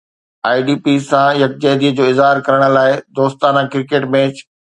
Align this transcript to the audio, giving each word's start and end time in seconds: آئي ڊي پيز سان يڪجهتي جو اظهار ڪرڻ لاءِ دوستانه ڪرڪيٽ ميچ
آئي 0.51 0.61
ڊي 0.67 0.75
پيز 0.85 1.01
سان 1.09 1.27
يڪجهتي 1.41 1.91
جو 1.99 2.03
اظهار 2.13 2.35
ڪرڻ 2.49 2.61
لاءِ 2.79 2.91
دوستانه 3.21 3.61
ڪرڪيٽ 3.77 4.03
ميچ 4.17 4.35